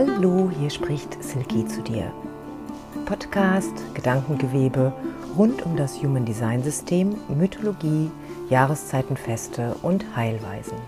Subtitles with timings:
[0.00, 2.10] Hallo, hier spricht Silke zu dir.
[3.04, 4.94] Podcast, Gedankengewebe
[5.36, 8.10] rund um das Human Design System, Mythologie,
[8.48, 10.78] Jahreszeitenfeste und Heilweisen.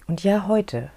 [0.06, 0.92] Und ja, heute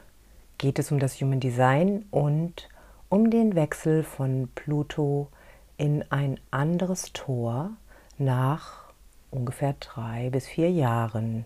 [0.60, 2.70] geht es um das Human Design und
[3.10, 5.30] um den Wechsel von Pluto
[5.78, 7.72] in ein anderes Tor
[8.18, 8.88] nach
[9.32, 11.46] ungefähr drei bis vier Jahren.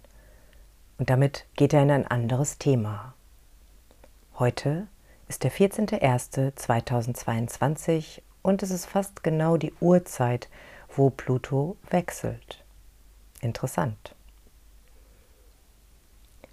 [0.97, 3.13] Und damit geht er in ein anderes Thema.
[4.37, 4.87] Heute
[5.27, 10.47] ist der 14.01.2022 und es ist fast genau die Uhrzeit,
[10.95, 12.63] wo Pluto wechselt.
[13.41, 14.15] Interessant.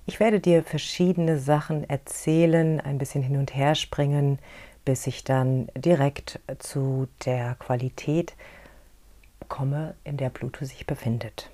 [0.06, 4.38] Ich werde dir verschiedene Sachen erzählen, ein bisschen hin und her springen,
[4.88, 8.34] bis ich dann direkt zu der Qualität
[9.46, 11.50] komme, in der Pluto sich befindet.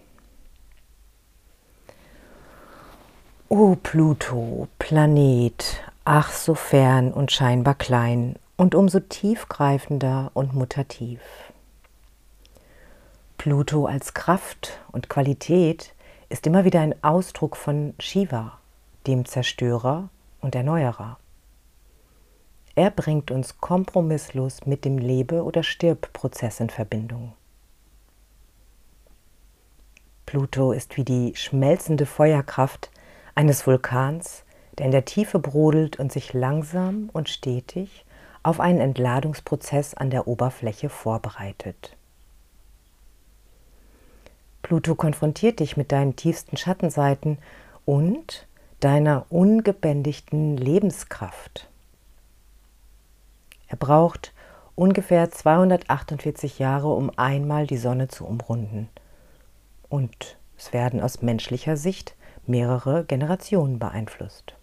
[3.48, 11.20] O Pluto, Planet, ach so fern und scheinbar klein und umso tiefgreifender und mutativ.
[13.36, 15.92] Pluto als Kraft und Qualität
[16.28, 18.60] ist immer wieder ein Ausdruck von Shiva,
[19.08, 20.08] dem Zerstörer
[20.40, 21.18] und Erneuerer.
[22.76, 27.34] Er bringt uns kompromisslos mit dem Lebe- oder Stirbprozess in Verbindung.
[30.26, 32.90] Pluto ist wie die schmelzende Feuerkraft
[33.36, 34.44] eines Vulkans,
[34.78, 38.04] der in der Tiefe brodelt und sich langsam und stetig
[38.42, 41.96] auf einen Entladungsprozess an der Oberfläche vorbereitet.
[44.62, 47.38] Pluto konfrontiert dich mit deinen tiefsten Schattenseiten
[47.84, 48.48] und
[48.80, 51.68] deiner ungebändigten Lebenskraft.
[53.74, 54.32] Er braucht
[54.76, 58.88] ungefähr 248 Jahre, um einmal die Sonne zu umrunden.
[59.88, 62.14] Und es werden aus menschlicher Sicht
[62.46, 64.54] mehrere Generationen beeinflusst.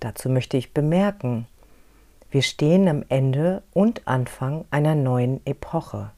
[0.00, 1.46] Dazu möchte ich bemerken,
[2.30, 6.10] wir stehen am Ende und Anfang einer neuen Epoche,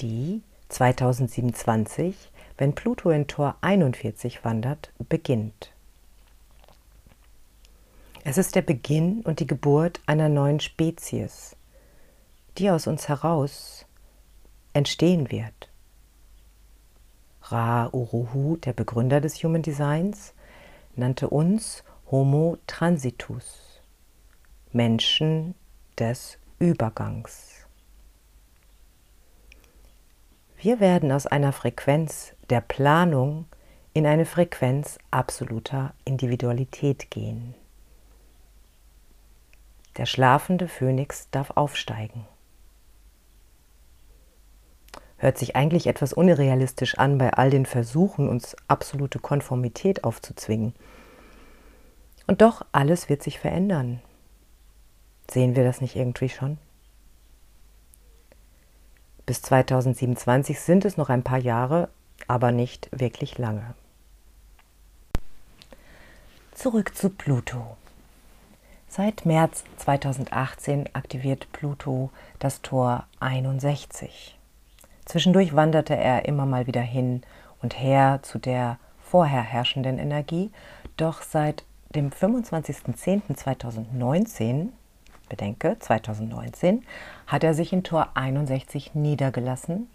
[0.00, 5.72] die 2027, wenn Pluto in Tor 41 wandert, beginnt.
[8.28, 11.54] Es ist der Beginn und die Geburt einer neuen Spezies,
[12.58, 13.86] die aus uns heraus
[14.72, 15.70] entstehen wird.
[17.42, 20.34] Ra Uruhu, der Begründer des Human Designs,
[20.96, 23.80] nannte uns Homo transitus,
[24.72, 25.54] Menschen
[25.96, 27.68] des Übergangs.
[30.58, 33.46] Wir werden aus einer Frequenz der Planung
[33.92, 37.54] in eine Frequenz absoluter Individualität gehen.
[39.96, 42.26] Der schlafende Phönix darf aufsteigen.
[45.16, 50.74] Hört sich eigentlich etwas unrealistisch an bei all den Versuchen, uns absolute Konformität aufzuzwingen.
[52.26, 54.02] Und doch, alles wird sich verändern.
[55.30, 56.58] Sehen wir das nicht irgendwie schon?
[59.24, 61.88] Bis 2027 sind es noch ein paar Jahre,
[62.28, 63.74] aber nicht wirklich lange.
[66.52, 67.76] Zurück zu Pluto.
[68.96, 72.08] Seit März 2018 aktiviert Pluto
[72.38, 74.38] das Tor 61.
[75.04, 77.20] Zwischendurch wanderte er immer mal wieder hin
[77.60, 80.50] und her zu der vorher herrschenden Energie,
[80.96, 81.64] doch seit
[81.94, 84.68] dem 25.10.2019,
[85.28, 86.82] bedenke 2019,
[87.26, 89.90] hat er sich in Tor 61 niedergelassen,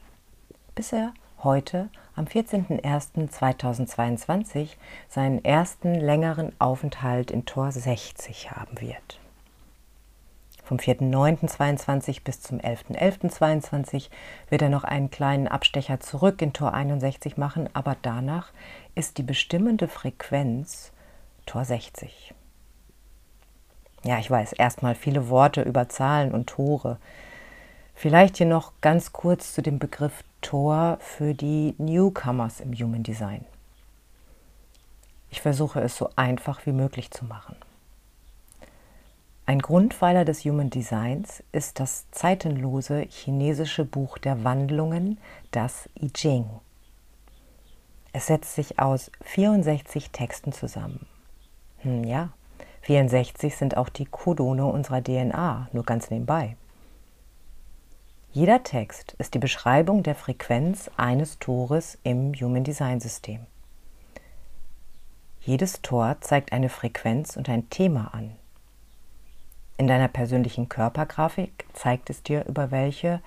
[0.75, 1.11] bis er
[1.43, 4.69] heute am 14.01.2022
[5.07, 9.17] seinen ersten längeren Aufenthalt in Tor 60 haben wird.
[10.63, 14.09] Vom 4.9.22 bis zum 11.11.22
[14.49, 18.53] wird er noch einen kleinen Abstecher zurück in Tor 61 machen, aber danach
[18.95, 20.93] ist die bestimmende Frequenz
[21.45, 22.33] Tor 60.
[24.03, 26.97] Ja, ich weiß, erstmal viele Worte über Zahlen und Tore.
[27.93, 33.45] Vielleicht hier noch ganz kurz zu dem Begriff Tor für die Newcomers im Human Design.
[35.29, 37.55] Ich versuche es so einfach wie möglich zu machen.
[39.45, 45.17] Ein Grundpfeiler des Human Designs ist das zeitenlose chinesische Buch der Wandlungen,
[45.51, 46.45] das I Ching.
[48.13, 51.05] Es setzt sich aus 64 Texten zusammen.
[51.79, 52.29] Hm, ja,
[52.81, 56.55] 64 sind auch die Codone unserer DNA, nur ganz nebenbei.
[58.33, 63.45] Jeder Text ist die Beschreibung der Frequenz eines Tores im Human Design System.
[65.41, 68.37] Jedes Tor zeigt eine Frequenz und ein Thema an.
[69.77, 73.19] In deiner persönlichen Körpergrafik zeigt es dir, über welche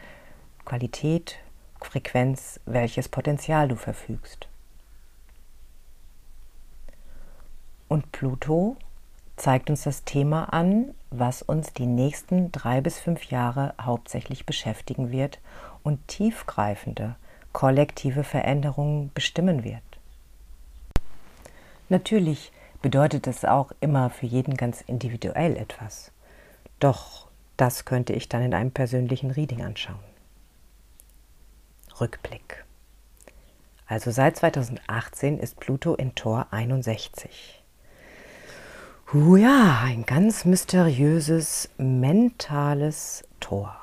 [0.64, 1.36] Qualität,
[1.82, 4.48] Frequenz, welches Potenzial du verfügst.
[7.88, 8.78] Und Pluto
[9.36, 15.10] zeigt uns das Thema an, was uns die nächsten drei bis fünf Jahre hauptsächlich beschäftigen
[15.10, 15.40] wird
[15.82, 17.16] und tiefgreifende
[17.52, 19.82] kollektive Veränderungen bestimmen wird.
[21.88, 22.52] Natürlich
[22.82, 26.10] bedeutet es auch immer für jeden ganz individuell etwas.
[26.80, 30.00] Doch das könnte ich dann in einem persönlichen Reading anschauen.
[32.00, 32.64] Rückblick.
[33.86, 37.63] Also seit 2018 ist Pluto in Tor 61.
[39.16, 43.76] Ja, ein ganz mysteriöses mentales Tor.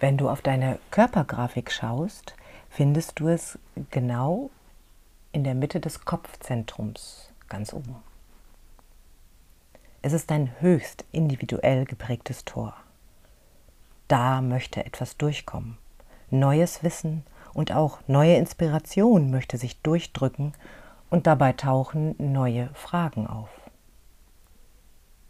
[0.00, 2.34] Wenn du auf deine Körpergrafik schaust,
[2.70, 3.56] findest du es
[3.92, 4.50] genau
[5.30, 7.94] in der Mitte des Kopfzentrums, ganz oben.
[10.02, 12.74] Es ist ein höchst individuell geprägtes Tor.
[14.08, 15.78] Da möchte etwas durchkommen.
[16.30, 17.22] Neues Wissen
[17.54, 20.52] und auch neue Inspiration möchte sich durchdrücken
[21.10, 23.50] und dabei tauchen neue Fragen auf.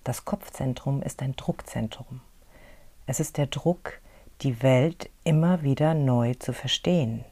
[0.04, 2.20] Das Kopfzentrum ist ein Druckzentrum.
[3.06, 4.00] Es ist der Druck,
[4.42, 7.24] die Welt immer wieder neu zu verstehen.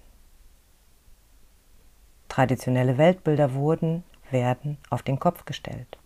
[2.28, 5.98] Traditionelle Weltbilder wurden, werden auf den Kopf gestellt.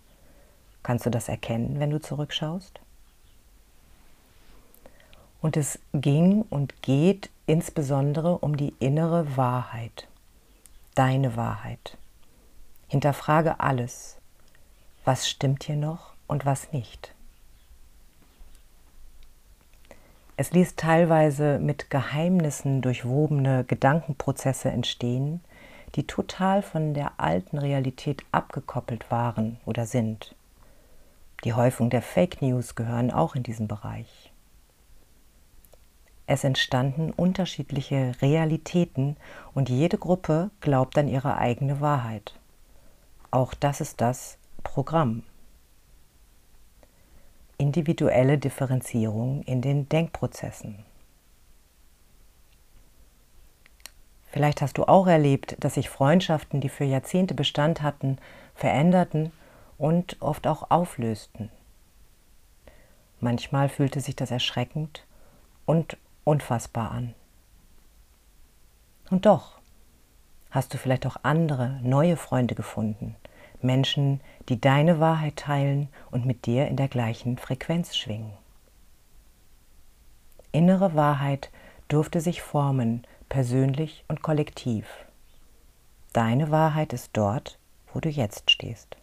[0.82, 2.80] Kannst du das erkennen, wenn du zurückschaust?
[5.40, 10.06] Und es ging und geht insbesondere um die innere Wahrheit,
[10.94, 11.98] deine Wahrheit.
[12.92, 14.18] Hinterfrage alles.
[15.06, 17.14] Was stimmt hier noch und was nicht?
[20.36, 25.40] Es ließ teilweise mit Geheimnissen durchwobene Gedankenprozesse entstehen,
[25.94, 30.34] die total von der alten Realität abgekoppelt waren oder sind.
[31.44, 34.30] Die Häufung der Fake News gehören auch in diesen Bereich.
[36.26, 39.16] Es entstanden unterschiedliche Realitäten
[39.54, 42.34] und jede Gruppe glaubt an ihre eigene Wahrheit.
[43.32, 45.22] Auch das ist das Programm.
[47.56, 50.84] Individuelle Differenzierung in den Denkprozessen.
[54.30, 58.18] Vielleicht hast du auch erlebt, dass sich Freundschaften, die für Jahrzehnte Bestand hatten,
[58.54, 59.32] veränderten
[59.78, 61.48] und oft auch auflösten.
[63.18, 65.06] Manchmal fühlte sich das erschreckend
[65.64, 67.14] und unfassbar an.
[69.10, 69.61] Und doch
[70.52, 73.16] hast du vielleicht auch andere, neue Freunde gefunden,
[73.62, 78.32] Menschen, die deine Wahrheit teilen und mit dir in der gleichen Frequenz schwingen.
[80.52, 81.50] Innere Wahrheit
[81.88, 84.86] durfte sich formen, persönlich und kollektiv.
[86.12, 87.58] Deine Wahrheit ist dort,
[87.92, 88.96] wo du jetzt stehst.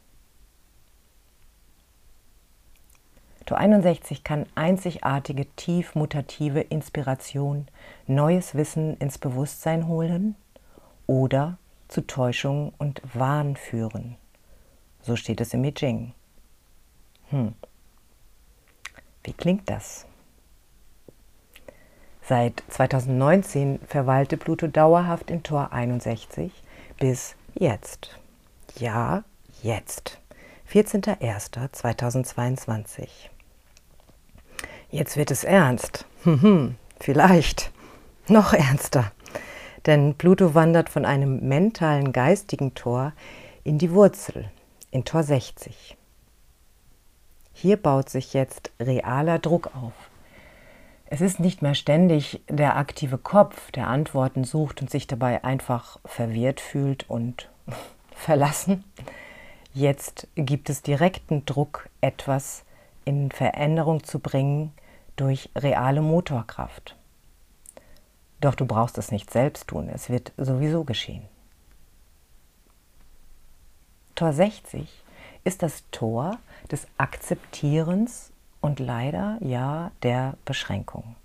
[3.47, 7.67] Tor 61 kann einzigartige, tief mutative Inspiration,
[8.05, 10.35] neues Wissen ins Bewusstsein holen
[11.09, 11.57] oder
[11.87, 14.17] zu Täuschung und Wahn führen.
[15.01, 16.13] So steht es im I Ching.
[17.29, 17.55] Hm.
[19.23, 20.05] Wie klingt das?
[22.21, 26.51] Seit 2019 verweilte Pluto dauerhaft in Tor 61
[26.99, 28.19] bis jetzt.
[28.77, 29.23] Ja,
[29.63, 30.19] jetzt.
[30.71, 33.07] 14.01.2022.
[34.91, 36.05] Jetzt wird es ernst.
[36.23, 37.71] Hm, hm, vielleicht.
[38.27, 39.11] Noch ernster.
[39.85, 43.13] Denn Pluto wandert von einem mentalen, geistigen Tor
[43.63, 44.51] in die Wurzel,
[44.91, 45.97] in Tor 60.
[47.53, 49.93] Hier baut sich jetzt realer Druck auf.
[51.05, 55.99] Es ist nicht mehr ständig der aktive Kopf, der Antworten sucht und sich dabei einfach
[56.05, 57.49] verwirrt fühlt und
[58.15, 58.83] verlassen.
[59.73, 62.63] Jetzt gibt es direkten Druck, etwas
[63.05, 64.71] in Veränderung zu bringen
[65.15, 66.95] durch reale Motorkraft.
[68.41, 71.23] Doch du brauchst es nicht selbst tun, es wird sowieso geschehen.
[74.15, 75.03] Tor 60
[75.43, 76.37] ist das Tor
[76.71, 78.31] des Akzeptierens
[78.61, 81.15] und leider ja der Beschränkung.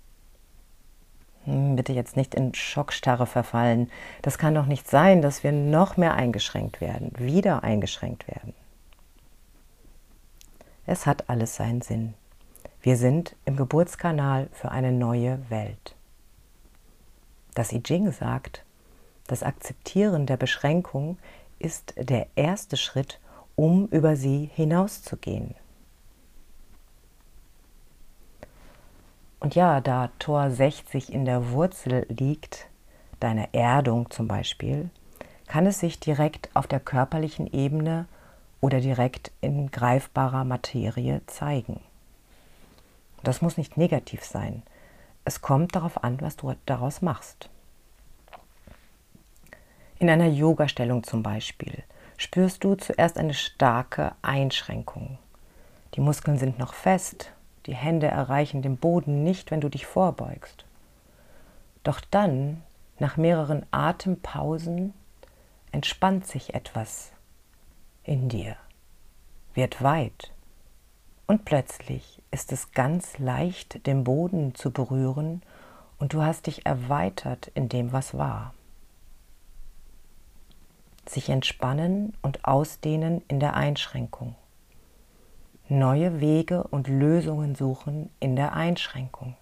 [1.45, 3.89] Hm, bitte jetzt nicht in Schockstarre verfallen.
[4.21, 8.53] Das kann doch nicht sein, dass wir noch mehr eingeschränkt werden, wieder eingeschränkt werden.
[10.85, 12.13] Es hat alles seinen Sinn.
[12.81, 15.94] Wir sind im Geburtskanal für eine neue Welt.
[17.55, 18.63] Das I Ching sagt,
[19.27, 21.17] das Akzeptieren der Beschränkung
[21.57, 23.19] ist der erste Schritt,
[23.55, 25.55] um über sie hinauszugehen.
[29.39, 32.67] Und ja, da Tor 60 in der Wurzel liegt,
[33.19, 34.89] deiner Erdung zum Beispiel,
[35.47, 38.07] kann es sich direkt auf der körperlichen Ebene
[38.59, 41.79] oder direkt in greifbarer Materie zeigen.
[43.23, 44.63] Das muss nicht negativ sein.
[45.27, 47.49] Es kommt darauf an, was du daraus machst.
[49.97, 51.83] In einer Yoga-Stellung zum Beispiel
[52.15, 55.17] spürst du zuerst eine starke Einschränkung.
[55.95, 57.31] Die Muskeln sind noch fest,
[57.65, 60.65] die Hände erreichen den Boden nicht, wenn du dich vorbeugst.
[61.83, 62.61] Doch dann,
[62.99, 64.93] nach mehreren Atempausen,
[65.71, 67.11] entspannt sich etwas
[68.03, 68.57] in dir,
[69.55, 70.34] wird weit
[71.27, 75.41] und plötzlich ist es ganz leicht, den Boden zu berühren
[75.97, 78.53] und du hast dich erweitert in dem, was war.
[81.07, 84.35] Sich entspannen und ausdehnen in der Einschränkung.
[85.67, 89.35] Neue Wege und Lösungen suchen in der Einschränkung.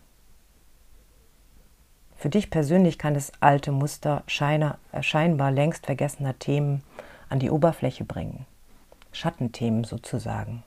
[2.16, 6.82] Für dich persönlich kann es alte Muster scheinbar längst vergessener Themen
[7.28, 8.46] an die Oberfläche bringen.
[9.12, 10.64] Schattenthemen sozusagen.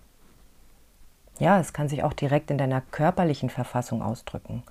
[1.39, 4.63] Ja, es kann sich auch direkt in deiner körperlichen Verfassung ausdrücken.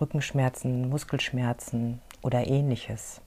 [0.00, 3.20] Rückenschmerzen, Muskelschmerzen oder ähnliches.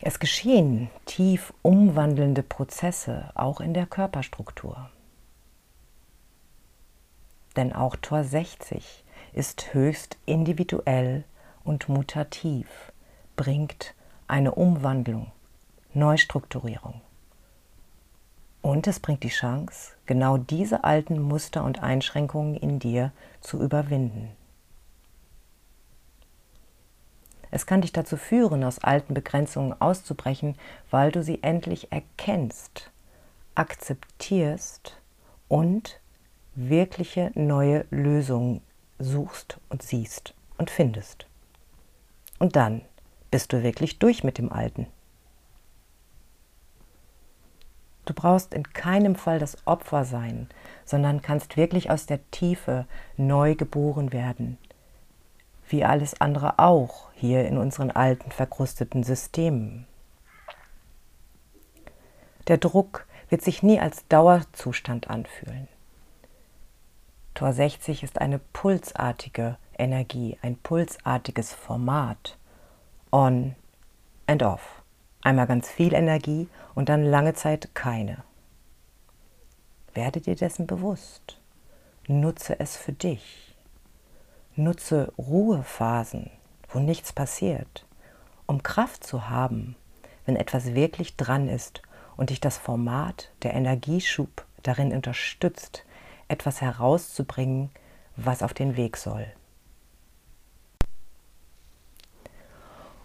[0.00, 4.90] Es geschehen tief umwandelnde Prozesse auch in der Körperstruktur.
[7.56, 11.24] Denn auch Tor 60 ist höchst individuell
[11.64, 12.92] und mutativ,
[13.34, 13.94] bringt
[14.28, 15.32] eine Umwandlung,
[15.94, 17.00] Neustrukturierung.
[18.62, 24.30] Und es bringt die Chance, genau diese alten Muster und Einschränkungen in dir zu überwinden.
[27.50, 30.56] Es kann dich dazu führen, aus alten Begrenzungen auszubrechen,
[30.90, 32.90] weil du sie endlich erkennst,
[33.54, 35.00] akzeptierst
[35.48, 36.00] und
[36.54, 38.60] wirkliche neue Lösungen
[38.98, 41.26] suchst und siehst und findest.
[42.38, 42.82] Und dann
[43.30, 44.86] bist du wirklich durch mit dem Alten.
[48.08, 50.48] Du brauchst in keinem Fall das Opfer sein,
[50.86, 52.86] sondern kannst wirklich aus der Tiefe
[53.18, 54.56] neu geboren werden,
[55.68, 59.86] wie alles andere auch hier in unseren alten verkrusteten Systemen.
[62.46, 65.68] Der Druck wird sich nie als Dauerzustand anfühlen.
[67.34, 72.38] Tor 60 ist eine pulsartige Energie, ein pulsartiges Format.
[73.12, 73.54] On
[74.26, 74.77] and off.
[75.22, 78.22] Einmal ganz viel Energie und dann lange Zeit keine.
[79.94, 81.40] Werde dir dessen bewusst.
[82.06, 83.56] Nutze es für dich.
[84.54, 86.30] Nutze Ruhephasen,
[86.68, 87.86] wo nichts passiert,
[88.46, 89.76] um Kraft zu haben,
[90.24, 91.82] wenn etwas wirklich dran ist
[92.16, 95.84] und dich das Format, der Energieschub darin unterstützt,
[96.28, 97.70] etwas herauszubringen,
[98.16, 99.26] was auf den Weg soll.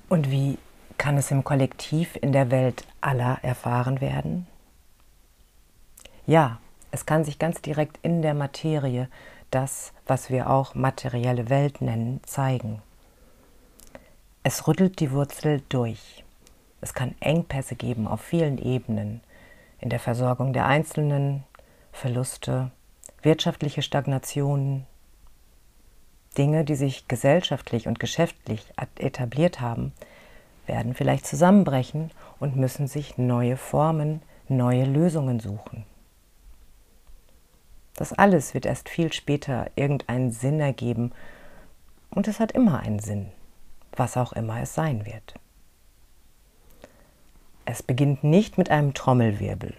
[0.10, 0.58] Und wie
[0.98, 4.48] kann es im Kollektiv in der Welt aller erfahren werden?
[6.26, 6.60] Ja,
[6.92, 9.10] es kann sich ganz direkt in der Materie
[9.52, 12.82] das, was wir auch materielle Welt nennen, zeigen.
[14.44, 16.24] Es rüttelt die Wurzel durch.
[16.82, 19.22] Es kann Engpässe geben auf vielen Ebenen,
[19.80, 21.44] in der Versorgung der Einzelnen,
[21.92, 22.72] Verluste,
[23.22, 24.86] wirtschaftliche Stagnationen,
[26.38, 28.66] Dinge, die sich gesellschaftlich und geschäftlich
[28.98, 29.94] etabliert haben,
[30.66, 35.86] werden vielleicht zusammenbrechen und müssen sich neue Formen, neue Lösungen suchen.
[37.96, 41.12] Das alles wird erst viel später irgendeinen Sinn ergeben
[42.10, 43.32] und es hat immer einen Sinn,
[43.96, 45.36] was auch immer es sein wird.
[47.66, 49.74] Es beginnt nicht mit einem Trommelwirbel.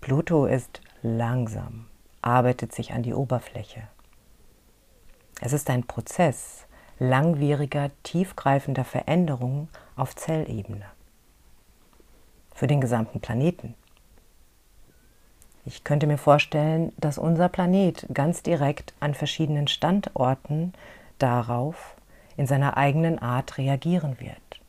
[0.00, 1.86] Pluto ist langsam,
[2.22, 3.82] arbeitet sich an die Oberfläche.
[5.40, 6.66] Es ist ein Prozess,
[7.00, 10.84] langwieriger, tiefgreifender Veränderungen auf Zellebene.
[12.54, 13.74] Für den gesamten Planeten.
[15.64, 20.74] Ich könnte mir vorstellen, dass unser Planet ganz direkt an verschiedenen Standorten
[21.18, 21.96] darauf
[22.36, 24.60] in seiner eigenen Art reagieren wird.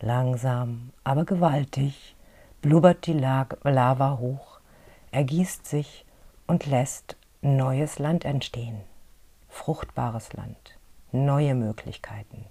[0.00, 2.14] Langsam, aber gewaltig
[2.60, 4.60] blubbert die Lava hoch,
[5.10, 6.04] ergießt sich
[6.46, 8.80] und lässt neues Land entstehen
[9.52, 10.78] fruchtbares Land,
[11.12, 12.46] neue Möglichkeiten.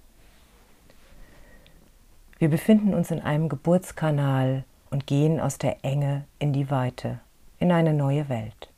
[2.38, 7.20] Wir befinden uns in einem Geburtskanal und gehen aus der Enge in die Weite,
[7.58, 8.70] in eine neue Welt,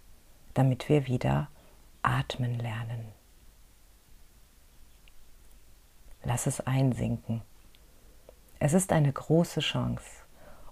[0.54, 1.48] damit wir wieder
[2.02, 3.12] atmen lernen.
[6.24, 7.42] Lass es einsinken.
[8.58, 10.24] Es ist eine große Chance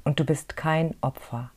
[0.05, 1.51] und du bist kein Opfer,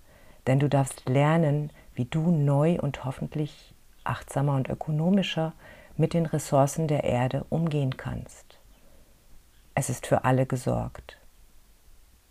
[0.46, 3.74] denn du darfst lernen, wie du neu und hoffentlich
[4.04, 5.54] achtsamer und ökonomischer
[5.98, 8.60] mit den Ressourcen der Erde umgehen kannst.
[9.74, 11.18] Es ist für alle gesorgt.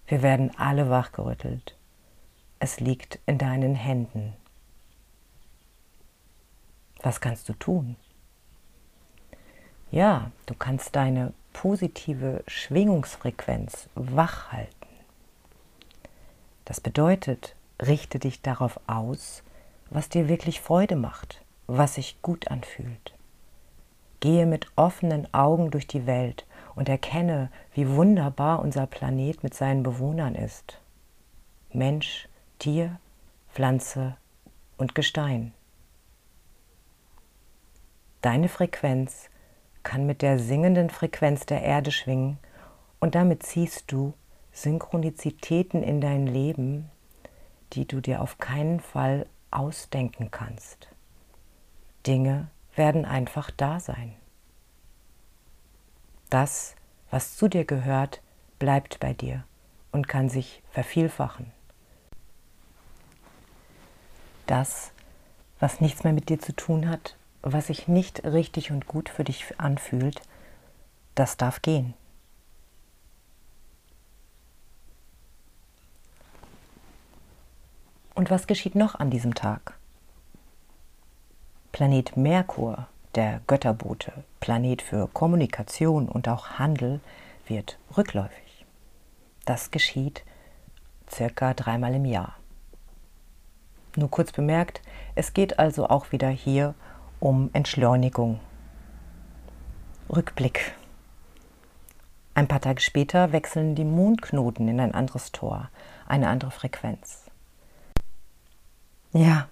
[0.07, 1.77] Wir werden alle wachgerüttelt.
[2.59, 4.35] Es liegt in deinen Händen.
[7.03, 7.97] Was kannst du tun?
[9.91, 14.73] Ja, du kannst deine positive Schwingungsfrequenz wach halten.
[16.65, 19.43] Das bedeutet, richte dich darauf aus,
[19.91, 23.15] was dir wirklich Freude macht, was sich gut anfühlt.
[24.25, 29.83] Gehe mit offenen Augen durch die Welt und erkenne, wie wunderbar unser Planet mit seinen
[29.83, 30.81] Bewohnern ist.
[31.75, 32.27] Mensch,
[32.59, 32.99] Tier,
[33.53, 34.17] Pflanze
[34.79, 35.53] und Gestein.
[38.23, 39.29] Deine Frequenz
[39.83, 42.39] kann mit der singenden Frequenz der Erde schwingen
[43.01, 44.15] und damit ziehst du
[44.53, 46.91] Synchronizitäten in dein Leben,
[47.75, 50.89] die du dir auf keinen Fall ausdenken kannst.
[52.07, 54.15] Dinge werden einfach da sein.
[56.31, 56.75] Das,
[57.11, 58.21] was zu dir gehört,
[58.59, 59.45] bleibt bei dir
[59.93, 61.53] und kann sich vervielfachen.
[64.47, 64.93] Das,
[65.61, 69.25] was nichts mehr mit dir zu tun hat, was sich nicht richtig und gut für
[69.25, 70.23] dich anfühlt,
[71.15, 71.95] das darf gehen.
[78.15, 79.79] Und was geschieht noch an diesem Tag?
[81.75, 87.01] Planet Merkur, der Götterbote, Planet für Kommunikation und auch Handel,
[87.49, 88.65] wird rückläufig.
[89.45, 90.23] Das geschieht
[91.11, 92.37] circa dreimal im Jahr.
[93.97, 94.83] Nur kurz bemerkt,
[95.17, 96.77] es geht also auch wieder hier
[97.19, 98.39] um Entschleunigung.
[100.09, 100.77] Rückblick.
[102.35, 105.71] Ein paar Tage später wechseln die Mondknoten in ein anderes Tor,
[106.07, 107.25] eine andere Frequenz.
[109.13, 109.49] Ja,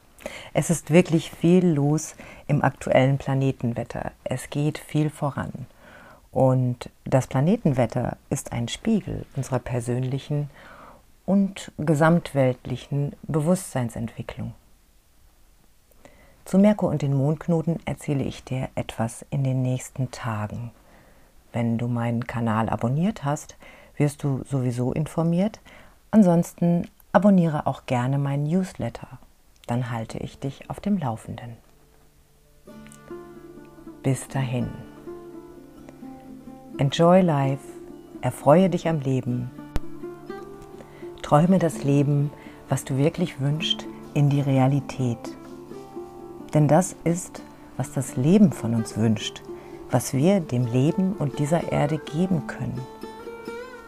[0.54, 2.14] es ist wirklich viel los
[2.46, 4.12] im aktuellen Planetenwetter.
[4.24, 5.66] Es geht viel voran.
[6.30, 10.50] Und das Planetenwetter ist ein Spiegel unserer persönlichen
[11.26, 14.54] und gesamtweltlichen Bewusstseinsentwicklung.
[16.44, 20.72] Zu Merkur und den Mondknoten erzähle ich dir etwas in den nächsten Tagen.
[21.52, 23.56] Wenn du meinen Kanal abonniert hast,
[23.96, 25.60] wirst du sowieso informiert.
[26.10, 29.18] Ansonsten abonniere auch gerne meinen Newsletter
[29.66, 31.56] dann halte ich dich auf dem Laufenden.
[34.02, 34.68] Bis dahin.
[36.78, 37.64] Enjoy life,
[38.20, 39.50] erfreue dich am Leben,
[41.22, 42.32] träume das Leben,
[42.68, 45.36] was du wirklich wünschst, in die Realität.
[46.54, 47.42] Denn das ist,
[47.76, 49.42] was das Leben von uns wünscht,
[49.90, 52.80] was wir dem Leben und dieser Erde geben können,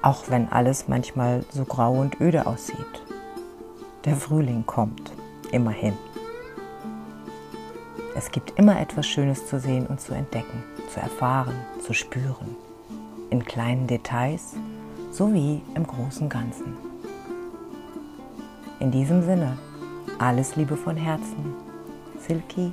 [0.03, 3.03] auch wenn alles manchmal so grau und öde aussieht.
[4.05, 5.13] Der Frühling kommt
[5.55, 5.95] immerhin.
[8.17, 10.63] Es gibt immer etwas Schönes zu sehen und zu entdecken,
[10.93, 12.57] zu erfahren, zu spüren.
[13.31, 14.55] In kleinen Details
[15.11, 16.77] sowie im großen Ganzen.
[18.81, 19.57] In diesem Sinne,
[20.19, 21.55] alles Liebe von Herzen.
[22.19, 22.73] Silky